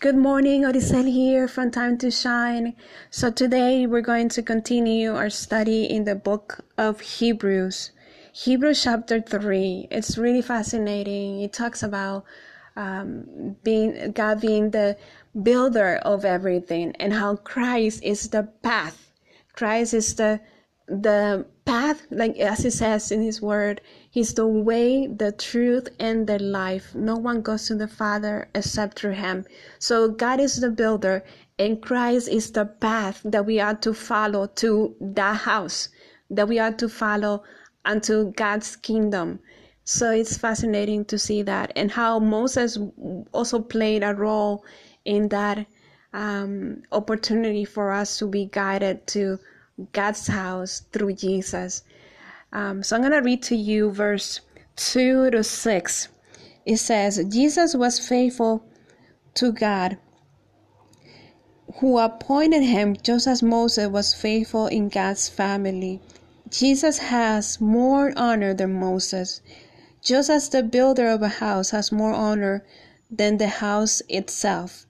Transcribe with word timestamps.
Good 0.00 0.14
morning, 0.14 0.62
Odisel 0.62 1.10
here 1.12 1.48
from 1.48 1.72
Time 1.72 1.98
to 1.98 2.08
Shine. 2.08 2.76
So 3.10 3.32
today 3.32 3.84
we're 3.84 4.00
going 4.00 4.28
to 4.28 4.44
continue 4.44 5.16
our 5.16 5.28
study 5.28 5.86
in 5.86 6.04
the 6.04 6.14
book 6.14 6.64
of 6.78 7.00
Hebrews. 7.00 7.90
Hebrews 8.32 8.80
chapter 8.80 9.20
3. 9.20 9.88
It's 9.90 10.16
really 10.16 10.40
fascinating. 10.40 11.40
It 11.40 11.52
talks 11.52 11.82
about 11.82 12.24
um, 12.76 13.56
being 13.64 14.12
God 14.12 14.40
being 14.40 14.70
the 14.70 14.96
builder 15.42 15.96
of 15.96 16.24
everything 16.24 16.94
and 17.00 17.12
how 17.12 17.34
Christ 17.34 18.00
is 18.04 18.28
the 18.28 18.44
path. 18.62 19.10
Christ 19.56 19.94
is 19.94 20.14
the 20.14 20.38
the 20.88 21.44
path, 21.64 22.06
like 22.10 22.38
as 22.38 22.60
he 22.60 22.70
says 22.70 23.12
in 23.12 23.22
his 23.22 23.42
word, 23.42 23.80
he's 24.10 24.34
the 24.34 24.46
way, 24.46 25.06
the 25.06 25.32
truth, 25.32 25.88
and 26.00 26.26
the 26.26 26.38
life. 26.38 26.94
No 26.94 27.16
one 27.16 27.42
goes 27.42 27.66
to 27.66 27.74
the 27.74 27.88
Father 27.88 28.48
except 28.54 28.98
through 28.98 29.12
him. 29.12 29.44
So 29.78 30.08
God 30.08 30.40
is 30.40 30.60
the 30.60 30.70
builder, 30.70 31.24
and 31.58 31.82
Christ 31.82 32.28
is 32.28 32.50
the 32.50 32.64
path 32.64 33.20
that 33.24 33.44
we 33.44 33.60
are 33.60 33.74
to 33.76 33.92
follow 33.92 34.46
to 34.46 34.96
that 35.00 35.36
house, 35.36 35.90
that 36.30 36.48
we 36.48 36.58
are 36.58 36.72
to 36.72 36.88
follow 36.88 37.42
unto 37.84 38.32
God's 38.32 38.76
kingdom. 38.76 39.40
So 39.84 40.10
it's 40.10 40.36
fascinating 40.36 41.04
to 41.06 41.18
see 41.18 41.42
that, 41.42 41.72
and 41.76 41.90
how 41.90 42.18
Moses 42.18 42.78
also 43.32 43.60
played 43.60 44.02
a 44.02 44.14
role 44.14 44.64
in 45.04 45.28
that 45.28 45.66
um, 46.12 46.82
opportunity 46.92 47.64
for 47.64 47.92
us 47.92 48.18
to 48.18 48.26
be 48.26 48.46
guided 48.46 49.06
to 49.08 49.38
God's 49.92 50.26
house 50.26 50.82
through 50.92 51.14
Jesus. 51.14 51.82
Um, 52.52 52.82
so 52.82 52.96
I'm 52.96 53.02
going 53.02 53.12
to 53.12 53.18
read 53.18 53.42
to 53.44 53.56
you 53.56 53.90
verse 53.90 54.40
2 54.76 55.30
to 55.30 55.44
6. 55.44 56.08
It 56.66 56.76
says, 56.76 57.24
Jesus 57.28 57.74
was 57.74 57.98
faithful 57.98 58.64
to 59.34 59.52
God 59.52 59.98
who 61.76 61.98
appointed 61.98 62.62
him 62.62 62.96
just 63.02 63.26
as 63.26 63.42
Moses 63.42 63.88
was 63.88 64.12
faithful 64.12 64.66
in 64.66 64.88
God's 64.88 65.28
family. 65.28 66.00
Jesus 66.50 66.98
has 66.98 67.60
more 67.60 68.12
honor 68.16 68.52
than 68.52 68.72
Moses, 68.72 69.40
just 70.02 70.28
as 70.28 70.48
the 70.48 70.62
builder 70.62 71.06
of 71.08 71.22
a 71.22 71.28
house 71.28 71.70
has 71.70 71.92
more 71.92 72.12
honor 72.12 72.64
than 73.10 73.36
the 73.36 73.48
house 73.48 74.02
itself. 74.08 74.86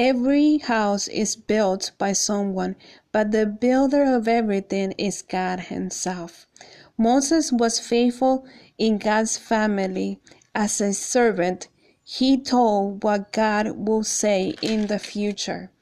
Every 0.00 0.58
house 0.58 1.08
is 1.08 1.34
built 1.34 1.90
by 1.98 2.12
someone, 2.12 2.76
but 3.10 3.32
the 3.32 3.46
builder 3.46 4.04
of 4.04 4.28
everything 4.28 4.92
is 4.92 5.22
God 5.22 5.58
Himself. 5.58 6.46
Moses 6.96 7.50
was 7.50 7.80
faithful 7.80 8.46
in 8.78 8.98
God's 8.98 9.36
family 9.36 10.20
as 10.54 10.80
a 10.80 10.92
servant. 10.92 11.66
He 12.04 12.40
told 12.40 13.02
what 13.02 13.32
God 13.32 13.72
will 13.72 14.04
say 14.04 14.54
in 14.62 14.86
the 14.86 15.00
future. 15.00 15.72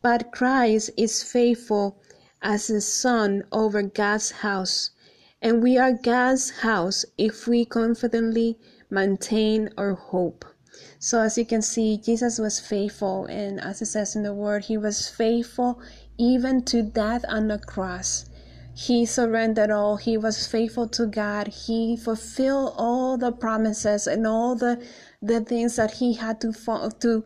But 0.00 0.32
Christ 0.32 0.88
is 0.96 1.22
faithful 1.22 2.00
as 2.40 2.70
a 2.70 2.80
son 2.80 3.42
over 3.52 3.82
God's 3.82 4.30
house, 4.30 4.92
and 5.42 5.62
we 5.62 5.76
are 5.76 5.92
God's 5.92 6.48
house 6.62 7.04
if 7.18 7.46
we 7.46 7.66
confidently 7.66 8.58
maintain 8.88 9.68
our 9.76 9.92
hope. 9.92 10.46
So, 10.98 11.20
as 11.20 11.38
you 11.38 11.44
can 11.44 11.62
see, 11.62 11.96
Jesus 11.96 12.38
was 12.38 12.60
faithful, 12.60 13.26
and 13.26 13.60
as 13.60 13.82
it 13.82 13.86
says 13.86 14.16
in 14.16 14.22
the 14.22 14.34
word, 14.34 14.64
he 14.64 14.76
was 14.76 15.08
faithful 15.08 15.80
even 16.18 16.62
to 16.64 16.82
death 16.82 17.24
on 17.28 17.48
the 17.48 17.58
cross. 17.58 18.26
He 18.74 19.04
surrendered 19.04 19.70
all. 19.70 19.96
He 19.96 20.16
was 20.16 20.46
faithful 20.46 20.88
to 20.88 21.06
God. 21.06 21.48
He 21.48 21.96
fulfilled 21.96 22.74
all 22.76 23.18
the 23.18 23.32
promises 23.32 24.06
and 24.06 24.26
all 24.26 24.54
the 24.54 24.82
the 25.20 25.40
things 25.40 25.76
that 25.76 25.94
he 25.94 26.14
had 26.14 26.40
to 26.40 26.52
to 26.52 27.24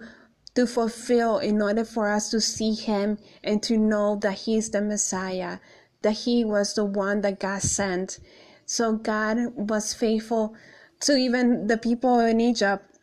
to 0.55 0.67
fulfill 0.67 1.39
in 1.39 1.61
order 1.61 1.85
for 1.85 2.11
us 2.11 2.31
to 2.31 2.41
see 2.41 2.75
him 2.75 3.19
and 3.43 3.63
to 3.63 3.77
know 3.77 4.17
that 4.17 4.39
he 4.41 4.57
is 4.57 4.71
the 4.71 4.81
Messiah, 4.81 5.59
that 6.03 6.13
he 6.25 6.45
was 6.45 6.75
the 6.75 6.85
one 6.85 7.21
that 7.23 7.41
God 7.41 7.63
sent. 7.63 8.21
So 8.67 8.93
God 8.93 9.53
was 9.55 9.95
faithful 9.95 10.55
to 11.01 11.17
even 11.17 11.67
the 11.67 11.77
people 11.77 12.21
in 12.21 12.41
Egypt 12.41 12.94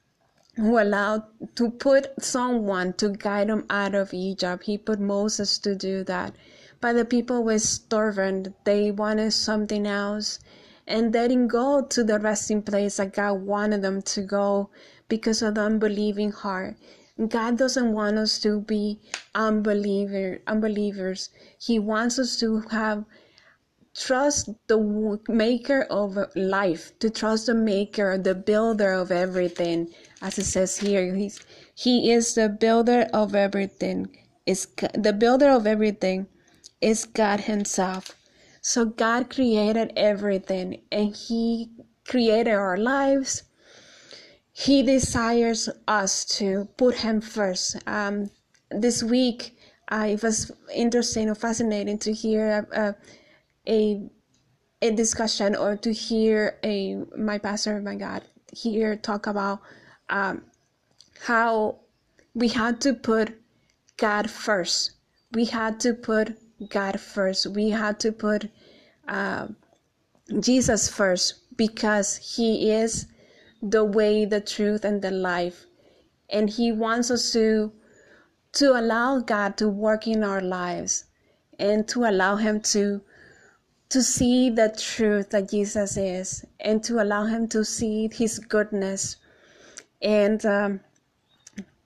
who 0.55 0.77
allowed 0.77 1.23
to 1.55 1.69
put 1.71 2.21
someone 2.21 2.93
to 2.93 3.09
guide 3.09 3.47
them 3.49 3.65
out 3.69 3.95
of 3.95 4.13
Egypt. 4.13 4.63
He 4.63 4.77
put 4.77 4.99
Moses 4.99 5.57
to 5.59 5.75
do 5.75 6.03
that. 6.03 6.35
But 6.79 6.93
the 6.93 7.05
people 7.05 7.43
were 7.43 7.59
starving. 7.59 8.53
They 8.63 8.91
wanted 8.91 9.31
something 9.31 9.87
else. 9.87 10.39
And 10.87 11.13
they 11.13 11.27
didn't 11.27 11.47
go 11.47 11.81
to 11.81 12.03
the 12.03 12.19
resting 12.19 12.61
place 12.61 12.97
that 12.97 13.13
God 13.13 13.41
wanted 13.41 13.81
them 13.81 14.01
to 14.01 14.21
go 14.21 14.69
because 15.07 15.41
of 15.41 15.55
the 15.55 15.61
unbelieving 15.61 16.31
heart. 16.31 16.75
God 17.27 17.57
doesn't 17.57 17.93
want 17.93 18.17
us 18.17 18.39
to 18.39 18.61
be 18.61 18.99
unbeliever, 19.35 20.41
unbelievers. 20.47 21.29
He 21.59 21.77
wants 21.77 22.17
us 22.17 22.39
to 22.39 22.61
have 22.71 23.05
trust 23.95 24.49
the 24.67 25.19
maker 25.27 25.83
of 25.89 26.17
life, 26.35 26.97
to 26.99 27.09
trust 27.09 27.47
the 27.47 27.53
maker, 27.53 28.17
the 28.17 28.35
builder 28.35 28.91
of 28.93 29.11
everything. 29.11 29.93
As 30.21 30.37
it 30.37 30.45
says 30.45 30.77
here, 30.77 31.15
he's, 31.15 31.39
he 31.75 32.11
is 32.11 32.35
the 32.35 32.49
builder 32.49 33.07
of 33.13 33.35
everything. 33.35 34.17
Is 34.45 34.67
the 34.93 35.13
builder 35.13 35.49
of 35.49 35.67
everything 35.67 36.27
is 36.81 37.05
God 37.05 37.41
himself. 37.41 38.15
So 38.61 38.85
God 38.85 39.29
created 39.29 39.93
everything 39.95 40.81
and 40.91 41.15
he 41.15 41.69
created 42.07 42.53
our 42.53 42.77
lives. 42.77 43.43
He 44.51 44.83
desires 44.83 45.69
us 45.87 46.25
to 46.37 46.67
put 46.77 46.95
him 46.97 47.21
first. 47.21 47.77
Um, 47.87 48.29
this 48.69 49.03
week, 49.03 49.57
uh, 49.91 50.07
it 50.09 50.23
was 50.23 50.51
interesting 50.73 51.29
or 51.29 51.35
fascinating 51.35 51.97
to 51.99 52.13
hear 52.13 52.67
uh, 52.73 52.93
a 53.67 54.09
a 54.81 54.91
discussion 54.91 55.55
or 55.55 55.75
to 55.75 55.93
hear 55.93 56.57
a 56.63 56.95
my 57.15 57.37
pastor 57.37 57.79
my 57.81 57.95
god 57.95 58.23
here 58.53 58.95
talk 58.95 59.27
about 59.27 59.61
um, 60.09 60.43
how 61.21 61.79
we 62.33 62.47
had 62.49 62.81
to 62.81 62.93
put 62.93 63.33
god 63.97 64.29
first. 64.29 64.91
We 65.33 65.45
had 65.45 65.79
to 65.81 65.93
put 65.93 66.37
god 66.69 66.99
first. 66.99 67.47
We 67.47 67.69
had 67.69 67.99
to 68.01 68.11
put 68.11 68.49
uh, 69.07 69.47
jesus 70.39 70.89
first 70.89 71.57
because 71.57 72.35
he 72.35 72.71
is 72.71 73.07
the 73.61 73.83
way 73.83 74.25
the 74.25 74.41
truth 74.41 74.85
and 74.85 75.01
the 75.01 75.11
life. 75.11 75.65
And 76.29 76.49
he 76.49 76.71
wants 76.71 77.11
us 77.11 77.31
to 77.33 77.71
to 78.53 78.77
allow 78.77 79.19
god 79.19 79.57
to 79.57 79.69
work 79.69 80.07
in 80.07 80.23
our 80.23 80.41
lives 80.41 81.05
and 81.57 81.87
to 81.87 82.03
allow 82.05 82.35
him 82.35 82.59
to 82.59 83.01
to 83.91 84.01
see 84.01 84.49
the 84.49 84.69
truth 84.69 85.31
that 85.31 85.49
Jesus 85.49 85.97
is 85.97 86.45
and 86.61 86.81
to 86.81 87.01
allow 87.01 87.25
him 87.25 87.47
to 87.49 87.65
see 87.65 88.09
his 88.11 88.39
goodness. 88.39 89.17
And 90.01 90.45
um, 90.45 90.79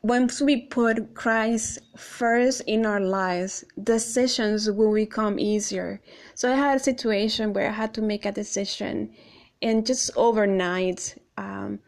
once 0.03 0.39
we 0.39 0.67
put 0.67 1.15
Christ 1.15 1.79
first 1.97 2.61
in 2.67 2.85
our 2.85 2.99
lives, 2.99 3.65
decisions 3.83 4.69
will 4.69 4.94
become 4.94 5.39
easier. 5.39 5.99
So 6.35 6.51
I 6.51 6.55
had 6.55 6.75
a 6.75 6.83
situation 6.83 7.53
where 7.53 7.69
I 7.69 7.73
had 7.73 7.95
to 7.95 8.03
make 8.03 8.25
a 8.25 8.31
decision, 8.31 9.11
and 9.63 9.83
just 9.83 10.11
overnight, 10.15 11.19
um, 11.38 11.79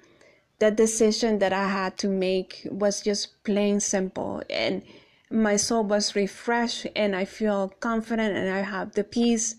the 0.57 0.71
decision 0.71 1.37
that 1.39 1.53
I 1.53 1.67
had 1.67 1.95
to 1.99 2.07
make 2.07 2.67
was 2.71 3.01
just 3.01 3.43
plain 3.43 3.79
simple. 3.79 4.41
And 4.49 4.81
my 5.29 5.57
soul 5.57 5.83
was 5.83 6.15
refreshed, 6.15 6.87
and 6.95 7.15
I 7.15 7.25
feel 7.25 7.69
confident, 7.79 8.35
and 8.35 8.49
I 8.49 8.61
have 8.61 8.93
the 8.93 9.03
peace 9.03 9.55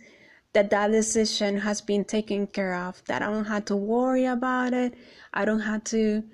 that 0.58 0.70
that 0.70 0.90
decision 0.90 1.60
has 1.60 1.80
been 1.80 2.04
taken 2.04 2.44
care 2.44 2.74
of 2.74 3.00
that 3.04 3.22
i 3.22 3.26
don't 3.26 3.44
have 3.44 3.64
to 3.64 3.76
worry 3.76 4.24
about 4.24 4.72
it. 4.72 4.92
I 5.32 5.44
don't 5.44 5.60
have 5.60 5.84
to 5.84 6.24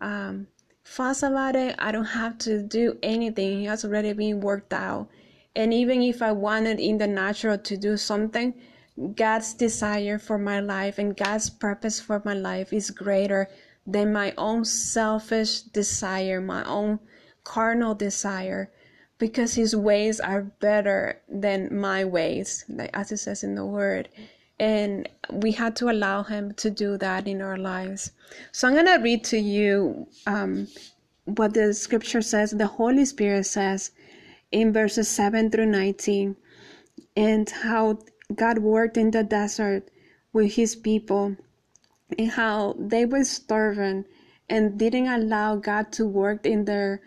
um, 0.00 0.46
fuss 0.84 1.22
about 1.22 1.54
it. 1.54 1.74
I 1.78 1.92
don't 1.92 2.12
have 2.22 2.38
to 2.38 2.62
do 2.62 2.96
anything. 3.02 3.64
It 3.64 3.68
has 3.68 3.84
already 3.84 4.14
been 4.14 4.40
worked 4.40 4.72
out. 4.72 5.08
And 5.54 5.74
even 5.74 6.00
if 6.00 6.22
i 6.22 6.32
wanted 6.32 6.80
in 6.80 6.96
the 6.96 7.06
natural 7.06 7.58
to 7.58 7.76
do 7.76 7.98
something 7.98 8.54
god's 9.16 9.52
desire 9.52 10.18
for 10.18 10.38
my 10.38 10.60
life 10.60 10.98
and 10.98 11.16
god's 11.16 11.50
purpose 11.50 12.00
for 12.00 12.22
my 12.24 12.32
life 12.32 12.72
is 12.72 12.90
greater 12.90 13.50
than 13.86 14.12
my 14.12 14.32
own 14.38 14.64
selfish 14.64 15.60
desire 15.60 16.40
my 16.40 16.64
own 16.64 16.98
carnal 17.44 17.94
desire 17.94 18.70
because 19.18 19.54
his 19.54 19.74
ways 19.76 20.20
are 20.20 20.42
better 20.42 21.20
than 21.28 21.78
my 21.78 22.04
ways, 22.04 22.64
as 22.92 23.12
it 23.12 23.18
says 23.18 23.42
in 23.42 23.54
the 23.54 23.64
word. 23.64 24.08
And 24.58 25.08
we 25.30 25.52
had 25.52 25.76
to 25.76 25.90
allow 25.90 26.22
him 26.22 26.54
to 26.54 26.70
do 26.70 26.96
that 26.98 27.26
in 27.26 27.42
our 27.42 27.56
lives. 27.56 28.12
So 28.52 28.68
I'm 28.68 28.74
going 28.74 28.86
to 28.86 29.02
read 29.02 29.24
to 29.24 29.38
you 29.38 30.06
um, 30.26 30.68
what 31.24 31.54
the 31.54 31.74
scripture 31.74 32.22
says, 32.22 32.50
the 32.50 32.66
Holy 32.66 33.04
Spirit 33.04 33.46
says 33.46 33.90
in 34.52 34.72
verses 34.72 35.08
7 35.08 35.50
through 35.50 35.66
19, 35.66 36.36
and 37.16 37.50
how 37.50 37.98
God 38.34 38.58
worked 38.58 38.96
in 38.96 39.10
the 39.10 39.24
desert 39.24 39.88
with 40.32 40.54
his 40.54 40.76
people, 40.76 41.36
and 42.18 42.30
how 42.30 42.76
they 42.78 43.04
were 43.04 43.24
starving 43.24 44.04
and 44.48 44.78
didn't 44.78 45.08
allow 45.08 45.56
God 45.56 45.92
to 45.92 46.06
work 46.06 46.44
in 46.44 46.64
their 46.64 47.00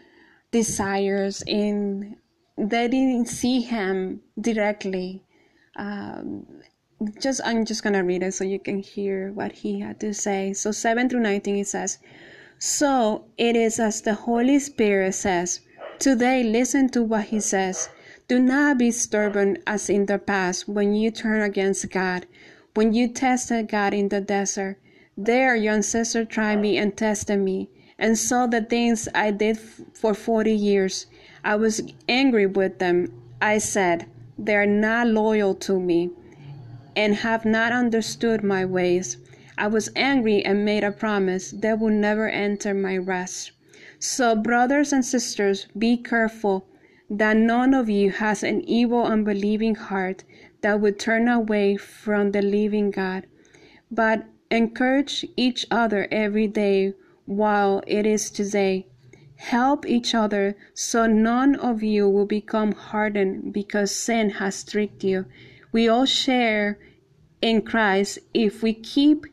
desires 0.57 1.43
and 1.47 2.15
they 2.57 2.87
didn't 2.87 3.27
see 3.27 3.61
him 3.61 4.21
directly. 4.39 5.23
Um, 5.75 6.45
just 7.21 7.41
I'm 7.45 7.63
just 7.65 7.83
gonna 7.83 8.03
read 8.03 8.23
it 8.23 8.33
so 8.33 8.43
you 8.43 8.59
can 8.59 8.79
hear 8.79 9.31
what 9.31 9.51
he 9.51 9.79
had 9.79 9.99
to 9.99 10.13
say. 10.13 10.53
So 10.53 10.71
seven 10.71 11.09
through 11.09 11.25
nineteen 11.29 11.57
it 11.57 11.67
says, 11.67 11.99
So 12.57 13.25
it 13.37 13.55
is 13.55 13.79
as 13.79 14.01
the 14.01 14.15
Holy 14.15 14.59
Spirit 14.59 15.13
says, 15.13 15.61
Today 15.99 16.43
listen 16.43 16.89
to 16.89 17.03
what 17.03 17.25
he 17.25 17.39
says. 17.39 17.89
Do 18.27 18.39
not 18.39 18.79
be 18.79 18.91
stubborn 18.91 19.57
as 19.65 19.89
in 19.89 20.05
the 20.07 20.17
past 20.17 20.67
when 20.67 20.93
you 20.93 21.11
turn 21.11 21.41
against 21.41 21.89
God, 21.91 22.25
when 22.73 22.93
you 22.93 23.07
tested 23.07 23.69
God 23.69 23.93
in 23.93 24.09
the 24.09 24.21
desert. 24.21 24.77
There 25.15 25.55
your 25.55 25.75
ancestors 25.75 26.27
tried 26.27 26.59
me 26.59 26.77
and 26.77 26.95
tested 26.95 27.39
me, 27.39 27.69
and 27.99 28.17
saw 28.17 28.47
the 28.47 28.61
things 28.61 29.07
I 29.15 29.31
did 29.31 29.57
for 29.57 30.13
forty 30.13 30.53
years. 30.53 31.07
I 31.43 31.55
was 31.55 31.81
angry 32.07 32.45
with 32.45 32.79
them. 32.79 33.11
I 33.41 33.57
said, 33.57 34.05
They 34.37 34.55
are 34.55 34.65
not 34.65 35.07
loyal 35.07 35.55
to 35.55 35.79
me 35.79 36.11
and 36.95 37.15
have 37.15 37.45
not 37.45 37.71
understood 37.71 38.43
my 38.43 38.65
ways. 38.65 39.17
I 39.57 39.67
was 39.67 39.89
angry 39.95 40.43
and 40.43 40.65
made 40.65 40.83
a 40.83 40.91
promise 40.91 41.51
they 41.51 41.73
would 41.73 41.93
never 41.93 42.27
enter 42.27 42.73
my 42.73 42.97
rest. 42.97 43.51
So, 43.99 44.35
brothers 44.35 44.93
and 44.93 45.03
sisters, 45.03 45.67
be 45.77 45.97
careful 45.97 46.67
that 47.09 47.37
none 47.37 47.73
of 47.73 47.89
you 47.89 48.11
has 48.11 48.43
an 48.43 48.61
evil, 48.67 49.03
unbelieving 49.03 49.75
heart 49.75 50.23
that 50.61 50.79
would 50.81 50.99
turn 50.99 51.27
away 51.27 51.77
from 51.77 52.31
the 52.31 52.41
living 52.41 52.91
God. 52.91 53.25
But 53.89 54.25
encourage 54.51 55.25
each 55.35 55.65
other 55.71 56.07
every 56.11 56.47
day 56.47 56.93
while 57.27 57.83
it 57.85 58.07
is 58.07 58.31
today. 58.31 58.87
Help 59.35 59.85
each 59.85 60.15
other 60.15 60.55
so 60.73 61.05
none 61.05 61.53
of 61.55 61.83
you 61.83 62.09
will 62.09 62.25
become 62.25 62.71
hardened 62.71 63.53
because 63.53 63.95
sin 63.95 64.31
has 64.31 64.63
tricked 64.63 65.03
you. 65.03 65.25
We 65.71 65.87
all 65.87 66.05
share 66.05 66.79
in 67.39 67.61
Christ 67.61 68.17
if 68.33 68.63
we 68.63 68.73
keep 68.73 69.27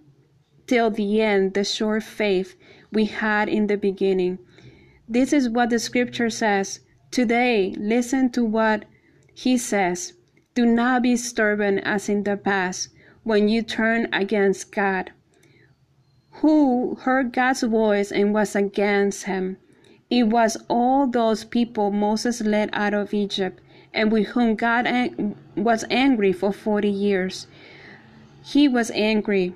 till 0.66 0.90
the 0.90 1.22
end 1.22 1.54
the 1.54 1.64
sure 1.64 2.00
faith 2.00 2.54
we 2.92 3.06
had 3.06 3.48
in 3.48 3.66
the 3.66 3.78
beginning. 3.78 4.38
This 5.08 5.32
is 5.32 5.48
what 5.48 5.70
the 5.70 5.78
scripture 5.78 6.30
says. 6.30 6.80
Today, 7.10 7.74
listen 7.78 8.30
to 8.32 8.44
what 8.44 8.84
he 9.32 9.56
says. 9.56 10.12
Do 10.54 10.66
not 10.66 11.02
be 11.02 11.16
stubborn 11.16 11.78
as 11.78 12.08
in 12.08 12.24
the 12.24 12.36
past 12.36 12.90
when 13.22 13.48
you 13.48 13.62
turn 13.62 14.08
against 14.12 14.70
God. 14.70 15.12
Who 16.44 16.96
heard 16.96 17.32
God's 17.32 17.62
voice 17.62 18.12
and 18.12 18.34
was 18.34 18.54
against 18.54 19.24
him? 19.24 19.56
It 20.10 20.24
was 20.24 20.58
all 20.68 21.06
those 21.06 21.42
people 21.42 21.90
Moses 21.90 22.42
led 22.42 22.68
out 22.74 22.92
of 22.92 23.14
Egypt 23.14 23.62
and 23.94 24.12
with 24.12 24.26
whom 24.26 24.54
God 24.54 24.86
was 25.56 25.86
angry 25.88 26.34
for 26.34 26.52
40 26.52 26.90
years. 26.90 27.46
He 28.44 28.68
was 28.68 28.90
angry 28.90 29.54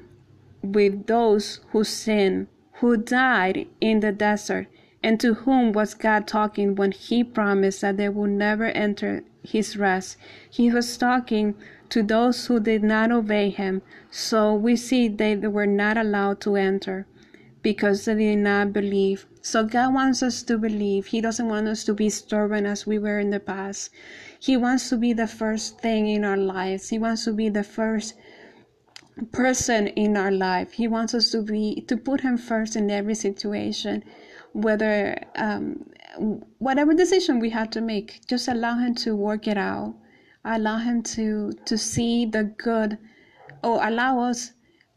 with 0.62 1.06
those 1.08 1.60
who 1.72 1.84
sinned, 1.84 2.46
who 2.76 2.96
died 2.96 3.66
in 3.82 4.00
the 4.00 4.10
desert, 4.10 4.68
and 5.02 5.20
to 5.20 5.34
whom 5.34 5.72
was 5.72 5.92
God 5.92 6.26
talking 6.26 6.74
when 6.74 6.92
He 6.92 7.22
promised 7.22 7.82
that 7.82 7.98
they 7.98 8.08
would 8.08 8.30
never 8.30 8.64
enter 8.64 9.24
His 9.42 9.76
rest? 9.76 10.16
He 10.48 10.72
was 10.72 10.96
talking 10.96 11.54
to 11.90 12.02
those 12.02 12.46
who 12.46 12.60
did 12.60 12.82
not 12.82 13.10
obey 13.10 13.50
Him, 13.50 13.82
so 14.10 14.54
we 14.54 14.76
see 14.76 15.08
they 15.08 15.36
were 15.36 15.66
not 15.66 15.96
allowed 15.96 16.40
to 16.42 16.56
enter 16.56 17.06
because 17.62 18.04
they 18.04 18.14
did 18.14 18.38
not 18.38 18.72
believe. 18.72 19.26
So 19.42 19.64
God 19.64 19.94
wants 19.94 20.22
us 20.22 20.42
to 20.44 20.58
believe. 20.58 21.06
He 21.06 21.20
doesn't 21.20 21.48
want 21.48 21.68
us 21.68 21.84
to 21.84 21.94
be 21.94 22.10
stubborn 22.10 22.66
as 22.66 22.86
we 22.86 22.98
were 22.98 23.18
in 23.18 23.30
the 23.30 23.40
past. 23.40 23.90
He 24.38 24.56
wants 24.56 24.88
to 24.90 24.96
be 24.96 25.12
the 25.12 25.26
first 25.26 25.80
thing 25.80 26.08
in 26.08 26.24
our 26.24 26.36
lives. 26.36 26.88
He 26.88 26.98
wants 26.98 27.24
to 27.24 27.32
be 27.32 27.48
the 27.48 27.64
first 27.64 28.14
person 29.32 29.88
in 29.88 30.16
our 30.16 30.30
life. 30.30 30.72
He 30.72 30.86
wants 30.86 31.14
us 31.14 31.30
to 31.30 31.42
be 31.42 31.84
to 31.88 31.96
put 31.96 32.20
him 32.20 32.38
first 32.38 32.76
in 32.76 32.90
every 32.90 33.14
situation, 33.14 34.04
whether 34.52 35.18
um, 35.36 35.86
whatever 36.58 36.94
decision 36.94 37.40
we 37.40 37.50
have 37.50 37.70
to 37.70 37.80
make. 37.80 38.26
Just 38.26 38.48
allow 38.48 38.78
him 38.78 38.94
to 38.96 39.16
work 39.16 39.48
it 39.48 39.58
out. 39.58 39.94
Allow 40.44 40.78
him 40.78 41.02
to 41.14 41.52
to 41.64 41.76
see 41.76 42.24
the 42.24 42.44
good, 42.44 42.98
or 43.62 43.84
allow 43.86 44.20
us 44.20 44.52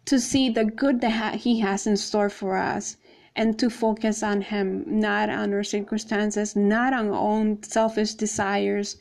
to 0.06 0.20
see 0.20 0.50
the 0.50 0.66
good 0.66 1.02
that 1.02 1.36
he 1.36 1.60
has 1.62 1.88
in 1.88 1.98
store 1.98 2.30
for 2.30 2.58
us 2.58 2.98
and 3.36 3.58
to 3.60 3.70
focus 3.70 4.22
on 4.24 4.42
him 4.42 4.84
not 4.86 5.30
on 5.30 5.54
our 5.54 5.64
circumstances 5.64 6.56
not 6.56 6.92
on 6.94 7.08
our 7.08 7.14
own 7.14 7.64
selfish 7.64 8.14
desires 8.14 8.98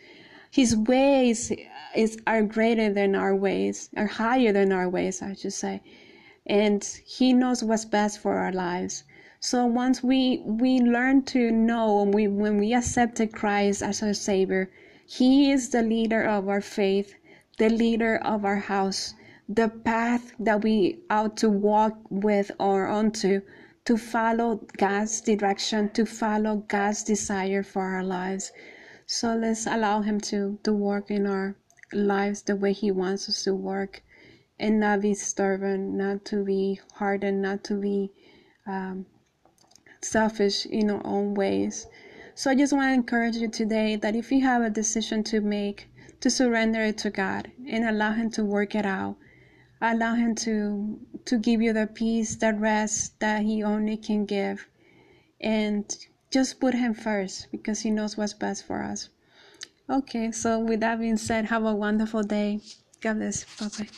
his 0.53 0.77
ways 0.77 1.53
is 1.95 2.19
are 2.27 2.43
greater 2.43 2.93
than 2.93 3.15
our 3.15 3.35
ways, 3.37 3.89
are 3.97 4.07
higher 4.07 4.53
than 4.53 4.73
our 4.73 4.89
ways, 4.89 5.23
I 5.23 5.35
should 5.35 5.53
say. 5.53 5.81
And 6.47 6.83
he 7.07 7.33
knows 7.33 7.63
what's 7.63 7.85
best 7.85 8.19
for 8.19 8.35
our 8.35 8.53
lives. 8.53 9.05
So 9.39 9.65
once 9.67 10.03
we 10.03 10.43
we 10.45 10.81
learn 10.81 11.23
to 11.27 11.53
know 11.53 12.03
when 12.03 12.11
we 12.11 12.27
when 12.27 12.59
we 12.59 12.75
accepted 12.75 13.33
Christ 13.33 13.81
as 13.83 14.03
our 14.03 14.13
Savior, 14.13 14.71
He 15.13 15.51
is 15.51 15.71
the 15.71 15.83
leader 15.83 16.23
of 16.23 16.49
our 16.49 16.61
faith, 16.61 17.17
the 17.59 17.69
leader 17.69 18.19
of 18.19 18.45
our 18.45 18.61
house, 18.61 19.15
the 19.49 19.69
path 19.69 20.33
that 20.39 20.63
we 20.63 21.01
ought 21.11 21.37
to 21.39 21.51
walk 21.51 21.99
with 22.11 22.53
or 22.61 22.87
onto 22.87 23.41
to 23.87 23.97
follow 23.97 24.65
God's 24.77 25.21
direction, 25.21 25.89
to 25.95 26.07
follow 26.07 26.59
God's 26.69 27.03
desire 27.03 27.65
for 27.65 27.83
our 27.83 28.05
lives. 28.05 28.53
So 29.05 29.35
let's 29.35 29.67
allow 29.67 30.01
Him 30.03 30.21
to, 30.31 30.61
to 30.63 30.73
work 30.73 31.11
in 31.11 31.27
our 31.27 31.57
lives 31.93 32.43
the 32.43 32.55
way 32.55 32.73
He 32.73 32.93
wants 32.93 33.29
us 33.29 33.43
to 33.43 33.53
work 33.53 34.05
and 34.61 34.79
not 34.79 35.01
be 35.01 35.15
stubborn, 35.15 35.97
not 35.97 36.25
to 36.27 36.45
be 36.45 36.79
hardened, 36.95 37.43
not 37.43 37.65
to 37.65 37.75
be 37.75 38.13
um, 38.65 39.07
selfish 40.01 40.67
in 40.67 40.89
our 40.89 41.05
own 41.05 41.35
ways. 41.35 41.89
So 42.41 42.51
I 42.51 42.55
just 42.55 42.73
want 42.73 42.89
to 42.89 42.95
encourage 42.95 43.37
you 43.37 43.49
today 43.49 43.97
that 43.97 44.17
if 44.17 44.33
you 44.33 44.41
have 44.41 44.63
a 44.63 44.71
decision 44.71 45.23
to 45.25 45.43
make, 45.43 45.91
to 46.21 46.31
surrender 46.31 46.81
it 46.81 46.97
to 47.05 47.11
God 47.11 47.53
and 47.69 47.85
allow 47.85 48.13
Him 48.13 48.31
to 48.31 48.43
work 48.43 48.75
it 48.75 48.87
out. 48.87 49.17
Allow 49.83 50.15
Him 50.15 50.35
to 50.37 50.99
to 51.27 51.37
give 51.37 51.61
you 51.61 51.75
the 51.75 51.87
peace, 51.87 52.37
the 52.37 52.55
rest 52.55 53.21
that 53.21 53.43
He 53.43 53.63
only 53.63 53.99
can 53.99 54.25
give, 54.25 54.67
and 55.39 55.85
just 56.31 56.61
put 56.61 56.73
Him 56.73 56.95
first 56.95 57.49
because 57.53 57.81
He 57.81 57.91
knows 57.91 58.17
what's 58.17 58.33
best 58.33 58.65
for 58.65 58.83
us. 58.83 59.11
Okay, 59.91 60.33
so 60.33 60.61
with 60.61 60.81
that 60.81 60.99
being 60.99 61.19
said, 61.19 61.45
have 61.45 61.67
a 61.67 61.75
wonderful 61.75 62.23
day. 62.23 62.63
God 63.03 63.19
bless. 63.19 63.45
Bye 63.61 63.69
bye. 63.85 63.91